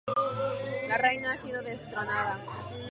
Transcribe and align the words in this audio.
La 0.87 0.97
Reina 0.97 1.33
ha 1.33 1.37
sido 1.37 1.61
destronada. 1.61 2.39